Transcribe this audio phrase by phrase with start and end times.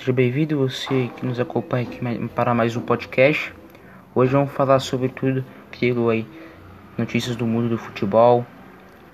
[0.00, 3.52] Seja bem-vindo você que nos acompanha aqui para mais um podcast.
[4.14, 6.26] Hoje vamos falar sobre tudo que aí
[6.96, 8.46] notícias do mundo do futebol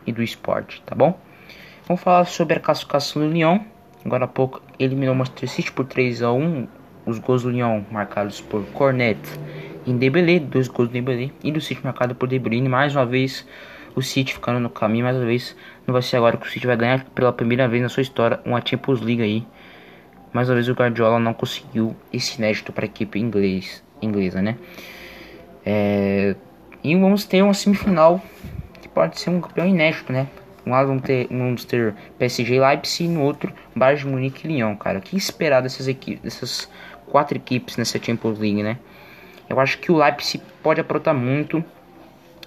[0.07, 1.19] e do esporte, tá bom?
[1.89, 3.59] Vamos falar sobre a classificação do Lyon.
[4.05, 6.69] Agora há pouco eliminou o Manchester City por 3 a 1.
[7.05, 9.19] Os gols do Lyon marcados por Cornet
[9.85, 12.69] e Dembélé, dois gols do Dembélé e do City marcado por De Bruyne.
[12.69, 13.45] Mais uma vez
[13.97, 16.65] o City ficando no caminho, mais uma vez não vai ser agora que o City
[16.65, 19.45] vai ganhar pela primeira vez na sua história uma Champions League aí.
[20.33, 24.57] Mais uma vez o Guardiola não conseguiu esse inédito para a equipe inglês, inglesa, né?
[25.65, 26.37] É,
[26.85, 28.23] e vamos ter uma semifinal
[28.81, 30.29] que pode ser um campeão inédito, né?
[30.67, 34.53] Um lado vamos ter, vamos ter PSG Leipzig e no outro Bayern de Munique e
[34.53, 34.99] Lyon, cara.
[34.99, 36.69] O que esperar dessas equipes, dessas
[37.07, 38.79] quatro equipes nessa Champions League, né?
[39.49, 41.65] Eu acho que o Leipzig pode aprontar muito,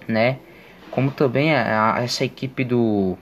[0.07, 0.37] né?
[0.91, 3.17] Como também a, a, essa equipe do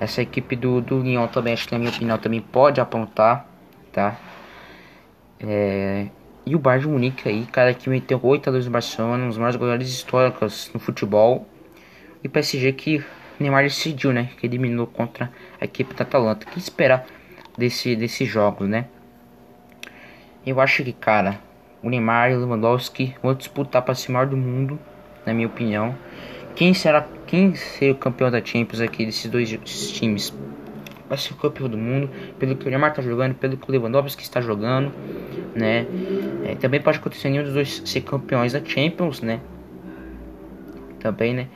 [0.00, 3.46] essa equipe do, do Lyon também, acho que na minha opinião também pode apontar,
[3.92, 4.16] tá?
[5.40, 6.06] É,
[6.46, 9.28] e o Bayern de Munique aí, cara, que meteu 8 a 2 no Barcelona, um
[9.28, 11.48] dos maiores goleadores históricos no futebol.
[12.22, 13.04] E PSG que
[13.40, 14.30] Neymar decidiu, né?
[14.38, 16.46] Que eliminou contra a equipe da Atalanta.
[16.46, 17.06] O que esperar
[17.56, 18.86] desse, desse jogo, né?
[20.46, 21.40] Eu acho que, cara,
[21.82, 24.78] o Neymar e o Lewandowski vão disputar para ser maior do mundo,
[25.24, 25.96] na minha opinião.
[26.54, 29.50] Quem será quem ser o campeão da Champions aqui desses dois
[29.90, 30.32] times?
[31.08, 33.72] Vai ser o campeão do mundo, pelo que o Neymar está jogando, pelo que o
[33.72, 34.92] Lewandowski está jogando,
[35.54, 35.84] né?
[36.44, 39.40] É, também pode acontecer nenhum dos dois ser campeões da Champions, né?
[41.00, 41.48] Também, né?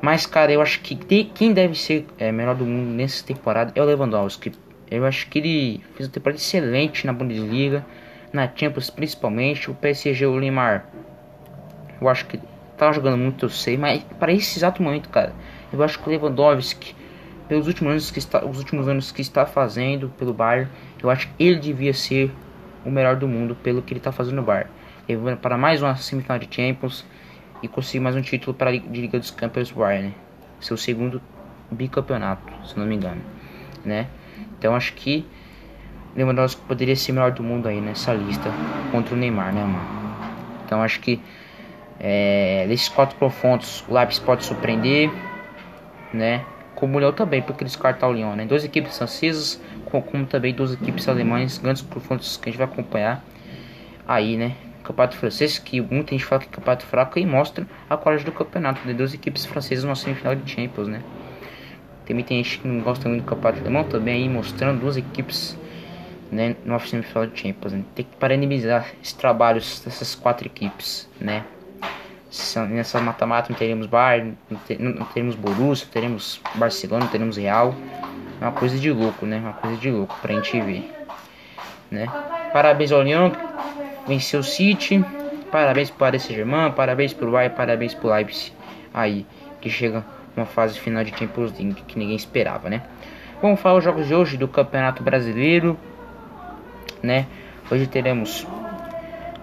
[0.00, 3.82] Mas, cara, eu acho que quem deve ser é, melhor do mundo nessa temporada é
[3.82, 4.52] o Lewandowski.
[4.90, 7.84] Eu acho que ele fez uma temporada excelente na Bundesliga,
[8.32, 9.70] na Champions principalmente.
[9.70, 10.86] O PSG, o Neymar,
[12.00, 12.40] eu acho que
[12.78, 15.34] tá jogando muito, eu sei, mas para esse exato momento, cara,
[15.72, 16.94] eu acho que o Lewandowski,
[17.48, 20.70] pelos últimos anos que está, os últimos anos que está fazendo pelo Bayern,
[21.02, 22.32] eu acho que ele devia ser
[22.84, 24.70] o melhor do mundo pelo que ele está fazendo no Bayern.
[25.08, 27.04] Levando para mais uma semifinal de Champions
[27.62, 30.14] e conseguir mais um título para a Liga dos Campeões Bayern, né?
[30.60, 31.20] seu segundo
[31.70, 33.20] bicampeonato, se não me engano,
[33.84, 34.06] né?
[34.58, 35.26] Então acho que
[36.16, 38.50] Lewandowski poderia ser o melhor do mundo aí nessa lista
[38.90, 39.98] contra o Neymar, né, mano?
[40.64, 41.20] Então acho que
[42.00, 45.10] é, desses quatro confrontos, o Leipzig pode surpreender,
[46.12, 46.44] né?
[46.74, 48.44] Como o Lyon também, porque eles cartam o Lyon, né?
[48.46, 53.24] Duas equipes francesas, como também duas equipes alemãs, grandes confrontos que a gente vai acompanhar
[54.06, 54.54] aí, né?
[54.84, 58.32] Campeonato francês, que muita gente fala que é campeonato fraco e mostra a qualidade do
[58.32, 61.02] campeonato de duas equipes francesas numa semifinal de Champions, né?
[62.06, 65.58] Também tem gente que não gosta muito do campeonato alemão, também aí mostrando duas equipes
[66.30, 67.72] né, numa semifinal de Champions.
[67.72, 67.84] Né?
[67.94, 71.44] Tem que parabenizar esses trabalhos dessas quatro equipes, né?
[72.68, 74.36] Nessa mata-mata não teremos Bayern,
[74.78, 77.74] não teremos Borussia, teremos Barcelona, não teremos Real.
[78.40, 79.38] É uma coisa de louco, né?
[79.38, 80.92] Uma coisa de louco pra gente ver,
[81.90, 82.06] né?
[82.52, 83.32] Parabéns ao Lyon,
[84.06, 85.04] venceu o City.
[85.50, 88.52] Parabéns pro Paris Saint-Germain, parabéns pro Bayern, parabéns pro Leipzig.
[88.92, 89.26] Aí,
[89.60, 90.04] que chega
[90.36, 92.82] uma fase final de Champions League que ninguém esperava, né?
[93.40, 95.78] Vamos falar os jogos de hoje do Campeonato Brasileiro,
[97.02, 97.26] né?
[97.70, 98.46] Hoje teremos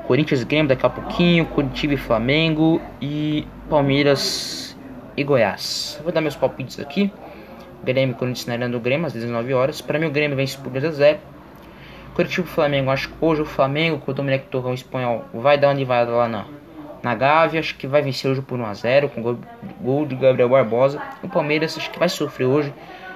[0.08, 4.78] Corinthians e Grêmio daqui a pouquinho, Curitiba e Flamengo e Palmeiras
[5.18, 6.00] e Goiás.
[6.04, 7.12] Vou dar meus palpites aqui.
[7.84, 9.82] Grêmio Corinthians na do Grêmio às 19 horas.
[9.82, 11.20] Para mim o Grêmio vence por 2 a 0.
[12.14, 15.70] Curitiba e Flamengo, acho que hoje o Flamengo com o Dominic Torrão espanhol vai dar
[15.70, 16.46] uma livada lá na,
[17.02, 17.60] na Gávea.
[17.60, 19.40] Acho que vai vencer hoje por 1 a 0 com gol,
[19.82, 21.02] gol de Gabriel Barbosa.
[21.24, 22.72] O Palmeiras acho que vai sofrer hoje.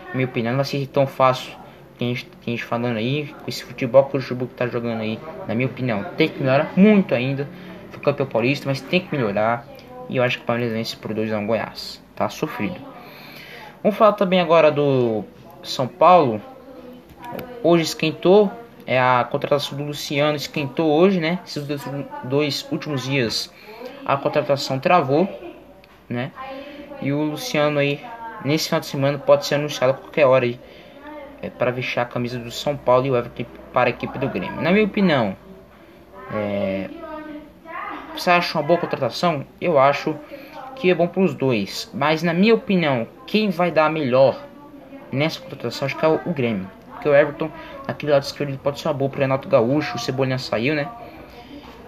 [0.07, 1.53] Na minha opinião, não vai ser tão fácil
[1.99, 5.19] tem gente, tem gente falando aí, com esse futebol que o Luxemburgo tá jogando aí,
[5.45, 7.45] na minha opinião, tem que melhorar muito ainda.
[7.91, 9.67] Foi campeão paulista, mas tem que melhorar.
[10.07, 12.01] E eu acho que o Palmeiras vence por 2 a 1 Goiás.
[12.15, 12.79] Tá sofrido.
[13.83, 15.25] Vamos falar também agora do
[15.61, 16.41] São Paulo.
[17.61, 18.49] Hoje esquentou.
[18.87, 21.39] É a contratação do Luciano esquentou hoje, né?
[21.45, 21.83] Esses dois,
[22.23, 23.53] dois últimos dias
[24.05, 25.29] a contratação travou,
[26.09, 26.31] né?
[26.99, 28.01] E o Luciano aí,
[28.43, 30.59] nesse final de semana, pode ser anunciado a qualquer hora aí
[31.41, 34.27] é, para vestir a camisa do São Paulo e o Everton para a equipe do
[34.27, 34.61] Grêmio.
[34.61, 35.35] Na minha opinião,
[36.33, 36.89] é,
[38.15, 39.45] você acha uma boa contratação?
[39.59, 40.15] Eu acho
[40.75, 41.89] que é bom para os dois.
[41.93, 44.37] Mas na minha opinião, quem vai dar melhor
[45.11, 46.69] nessa contratação acho que é o, Grêmio.
[46.91, 47.49] Porque o Everton,
[47.87, 49.95] naquele lado esquerdo, pode ser uma boa para Renato Gaúcho.
[49.95, 50.87] O Cebolinha saiu, né?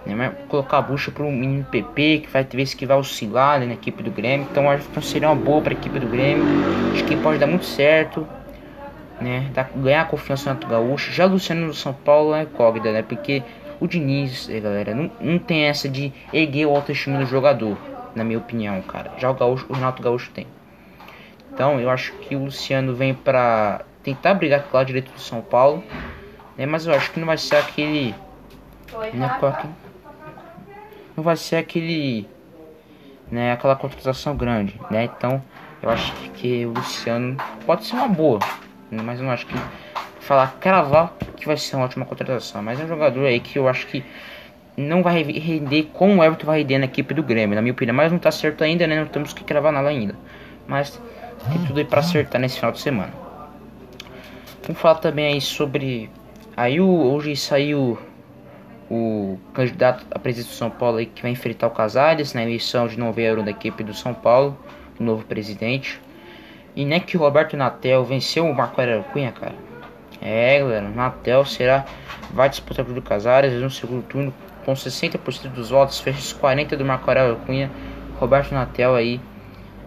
[0.06, 3.60] né colocar a bucha para o menino PP, que vai ter vezes que vai oscilar
[3.60, 4.46] né, na equipe do Grêmio.
[4.50, 6.44] Então acho que seria uma boa para a equipe do Grêmio.
[6.94, 8.26] Acho que pode dar muito certo
[9.22, 9.50] né?
[9.76, 11.12] ganhar a confiança do Renato Gaúcho.
[11.12, 13.02] Já o Luciano do São Paulo é incógnita, né?
[13.02, 13.42] Porque
[13.80, 17.76] o Diniz, eh, galera, não, não tem essa de erguer o autoestima do jogador,
[18.14, 19.12] na minha opinião, cara.
[19.18, 20.46] Já o, Gaúcho, o Renato Gaúcho tem.
[21.52, 25.20] Então eu acho que o Luciano vem pra tentar brigar com o lado direito do
[25.20, 25.82] São Paulo,
[26.56, 26.66] Né?
[26.66, 28.14] Mas eu acho que não vai ser aquele.
[29.14, 29.38] Né,
[31.16, 32.28] não vai ser aquele.
[33.30, 35.04] Né, aquela contratação grande, né?
[35.04, 35.42] Então
[35.82, 37.36] eu acho que o Luciano
[37.66, 38.38] pode ser uma boa?
[39.02, 39.54] Mas eu não acho que
[40.20, 42.62] falar cravar que vai ser uma ótima contratação.
[42.62, 44.04] Mas é um jogador aí que eu acho que
[44.76, 47.94] não vai render como o Everton vai render na equipe do Grêmio, na minha opinião.
[47.94, 49.00] Mas não tá certo ainda, né?
[49.00, 50.14] Não temos que cravar nada ainda.
[50.66, 51.00] Mas
[51.50, 53.12] tem tudo aí pra acertar nesse final de semana.
[54.62, 56.08] Vamos falar também aí sobre.
[56.56, 57.98] Aí hoje saiu
[58.90, 62.86] o candidato a presidente do São Paulo aí que vai enfrentar o Casares na eleição
[62.86, 64.56] de novembro da equipe do São Paulo,
[65.00, 66.00] o novo presidente.
[66.74, 69.54] E nem que o Roberto Natel venceu o Marco Aurélio Cunha, cara.
[70.20, 71.84] É, galera, Natel será
[72.32, 74.32] vai disputar com o Casares no segundo turno
[74.64, 77.70] com 60% dos votos, fecha os 40 do Marco Aurélio Cunha.
[78.18, 79.20] Roberto Natel aí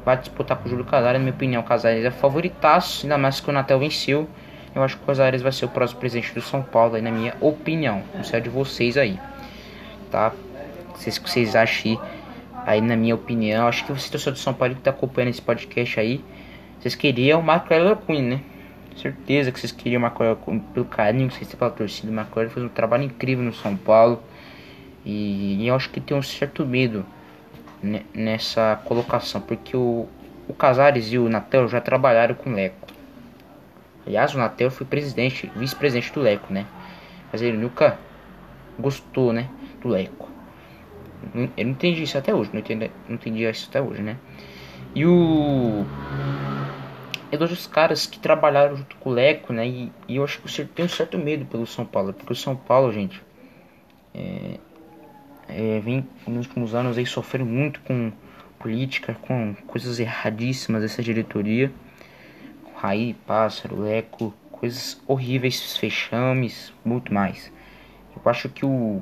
[0.03, 3.39] vai disputar com o Júlio Casares, na minha opinião, o Casares é favoritaço, ainda mais
[3.39, 4.29] que o Natel venceu.
[4.75, 7.09] Eu acho que o Casares vai ser o próximo presidente do São Paulo, aí, na
[7.09, 8.03] minha opinião.
[8.13, 9.17] Não sei de vocês aí,
[10.11, 10.33] tá?
[10.93, 11.99] Vocês que vocês acham
[12.65, 13.67] aí, na minha opinião.
[13.67, 16.23] Acho que você, torcedor do São Paulo que tá acompanhando esse podcast aí,
[16.79, 18.41] vocês queriam o Aurélio Cunha, né?
[18.95, 22.11] Certeza que vocês queriam o Aurélio Cunha pelo carinho que vocês têm pela torcida.
[22.11, 24.21] Marco Aurélio fez um trabalho incrível no São Paulo.
[25.05, 27.05] E, e eu acho que tem um certo medo
[28.13, 30.07] nessa colocação, porque o,
[30.47, 32.87] o Casares e o Natel já trabalharam com o Leco.
[34.05, 36.65] Aliás, o Natel foi presidente, vice-presidente do Leco, né?
[37.31, 37.97] Mas ele nunca
[38.79, 39.49] gostou, né,
[39.81, 40.29] do Leco.
[41.33, 44.17] Eu não entendi isso até hoje, não entendi, não entendi isso até hoje, né?
[44.93, 45.85] E o
[47.31, 49.67] é dos caras que trabalharam junto com o Leco, né?
[49.67, 52.35] E, e eu acho que eu tenho um certo medo pelo São Paulo, porque o
[52.35, 53.21] São Paulo, gente,
[54.13, 54.59] é,
[55.47, 58.11] é, vem nos últimos anos aí sofrendo muito com
[58.59, 61.71] política, com coisas erradíssimas dessa diretoria.
[62.75, 67.51] Raí, Pássaro, Leco, coisas horríveis, fechames, muito mais.
[68.15, 69.01] Eu acho que o,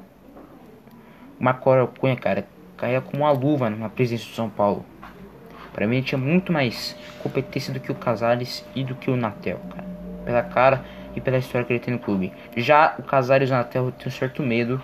[1.39, 2.47] Marco Cunha, cara,
[2.77, 4.85] caia como uma luva na presença do São Paulo.
[5.73, 9.15] Para mim ele tinha muito mais competência do que o Casares e do que o
[9.15, 9.87] Natel, cara.
[10.23, 10.85] Pela cara
[11.15, 12.31] e pela história que ele tem no clube.
[12.55, 14.81] Já o Casares e o Natel eu tenho certo medo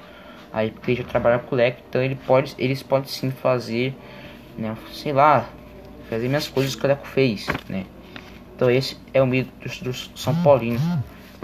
[0.51, 3.95] Aí porque ele já trabalha com o leque, então ele pode, eles podem sim fazer,
[4.57, 5.47] né, sei lá,
[6.09, 7.85] fazer minhas coisas que o Leco fez, né?
[8.55, 9.49] Então esse é o medo
[9.81, 10.79] do, São Paulino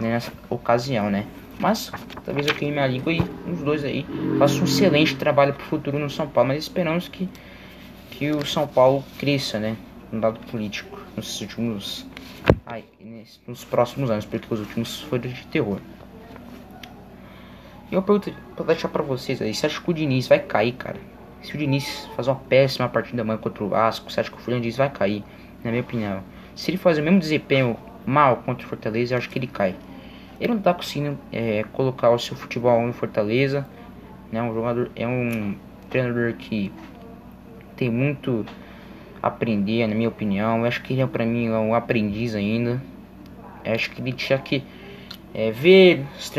[0.02, 1.26] né, nessa ocasião, né?
[1.60, 1.92] Mas
[2.26, 4.06] talvez eu queime minha língua e os dois aí
[4.40, 7.30] façam um excelente trabalho pro futuro no São Paulo, mas esperamos que
[8.18, 9.76] que o São Paulo cresça, né,
[10.12, 12.06] no lado político nos últimos
[12.66, 12.84] ai,
[13.46, 15.80] nos próximos anos, porque os últimos foram de terror.
[17.92, 20.74] E eu pergunto pra deixar pra vocês aí, você acha que o Diniz vai cair,
[20.74, 21.00] cara?
[21.44, 24.54] Se o Diniz fazer uma péssima partida amanhã contra o Vasco, você acha que o
[24.54, 25.24] Diniz vai cair?
[25.64, 26.24] Na minha opinião.
[26.56, 27.76] Se ele fazer o mesmo desempenho
[28.06, 29.76] mal contra o Fortaleza, eu acho que ele cai.
[30.40, 33.68] Ele não tá conseguindo é, colocar o seu futebol no Fortaleza.
[34.32, 34.42] Né?
[34.42, 35.56] Um jogador, é um
[35.90, 36.72] treinador que
[37.76, 38.46] tem muito
[39.22, 40.60] a aprender, na minha opinião.
[40.60, 42.82] Eu acho que ele é para mim um aprendiz ainda.
[43.64, 44.64] Eu acho que ele tinha que
[45.34, 46.32] é, ver os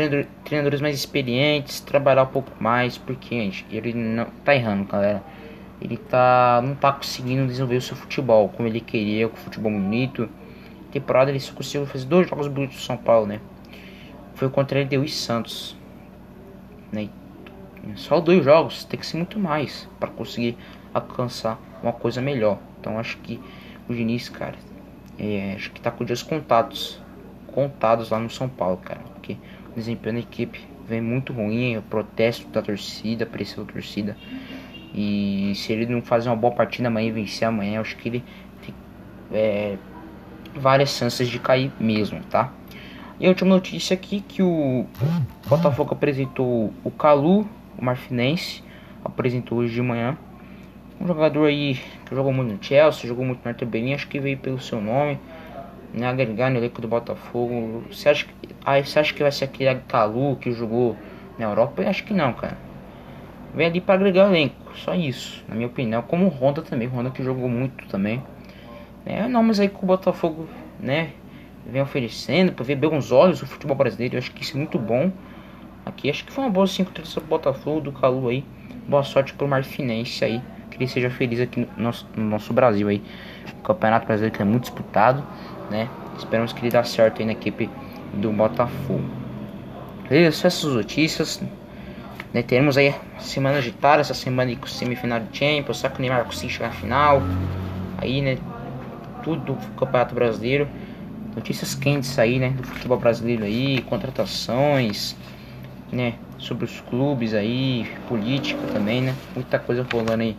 [0.43, 5.21] treinadores mais experientes, trabalhar um pouco mais, porque gente, ele não tá errando, galera.
[5.79, 10.27] Ele tá não tá conseguindo desenvolver o seu futebol como ele queria, com futebol bonito.
[10.91, 13.39] Temporada ele só conseguiu fazer dois jogos bonitos do São Paulo, né?
[14.33, 15.75] Foi contra ele e Santos.
[16.91, 17.09] Né?
[17.95, 20.57] Só dois jogos, tem que ser muito mais para conseguir
[20.93, 22.59] alcançar uma coisa melhor.
[22.79, 23.39] Então acho que
[23.87, 24.55] o Diniz, cara,
[25.17, 26.99] é, acho que tá com dias contados
[27.57, 29.01] contados lá no São Paulo, cara.
[29.13, 29.35] Porque
[29.71, 34.15] o desempenho da equipe vem muito ruim, o protesto da torcida, a pressão da torcida.
[34.93, 38.23] E se ele não fazer uma boa partida amanhã e vencer amanhã, acho que ele
[38.63, 38.75] tem
[39.33, 39.77] é,
[40.55, 42.51] várias chances de cair mesmo, tá?
[43.19, 44.85] E a última notícia aqui que o
[45.47, 48.63] Botafogo apresentou o Calu, o Marfinense,
[49.03, 50.15] apresentou hoje de manhã.
[50.99, 51.75] Um jogador aí
[52.05, 55.19] que jogou muito no Chelsea, jogou muito no Arthur acho que veio pelo seu nome
[55.93, 57.83] né, agregar no elenco do Botafogo.
[57.89, 60.95] Você acha, que, ah, você acha que vai ser aquele Calu que jogou
[61.37, 61.81] na Europa?
[61.81, 62.57] Eu acho que não, cara.
[63.53, 66.01] Vem ali para agregar o elenco, só isso, na minha opinião.
[66.01, 68.21] Como o Honda também, o Honda que jogou muito também.
[69.05, 70.47] É, nomes aí que o Botafogo,
[70.79, 71.11] né,
[71.65, 74.15] vem oferecendo para ver bem os olhos o futebol brasileiro.
[74.15, 75.11] Eu acho que isso é muito bom.
[75.85, 78.43] Aqui acho que foi uma boa 5 do Botafogo, do Calu aí.
[78.87, 80.41] Boa sorte pro Marfinense aí.
[80.77, 83.03] Que ele seja feliz aqui no nosso, no nosso Brasil aí.
[83.59, 85.23] O Campeonato Brasileiro que é muito disputado
[85.69, 85.89] né?
[86.17, 87.69] Esperamos que ele dê certo aí na equipe
[88.13, 89.03] do Botafogo.
[90.09, 91.41] Beleza, essas notícias.
[92.33, 92.41] Né?
[92.41, 96.53] Teremos aí semana agitada, essa semana com semifinal de Champions, só que o Neymar conseguir
[96.53, 97.21] chegar na final.
[97.97, 98.37] Aí, né?
[99.23, 100.67] Tudo do Campeonato Brasileiro.
[101.35, 105.15] notícias quentes aí, né, do futebol brasileiro aí, contratações,
[105.91, 110.35] né, sobre os clubes aí, política também, né, muita coisa rolando aí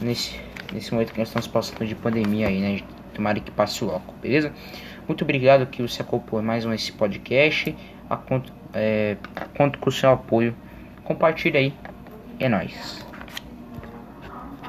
[0.00, 0.40] nesse,
[0.72, 2.80] nesse momento que nós estamos passando de pandemia aí, né,
[3.14, 4.52] tomara que passe logo, beleza?
[5.06, 7.74] Muito obrigado que você acompanhou mais um esse podcast,
[8.10, 8.18] a,
[8.74, 9.16] é,
[9.56, 10.54] conto com o seu apoio,
[11.04, 11.72] compartilha aí,
[12.38, 13.06] é nóis.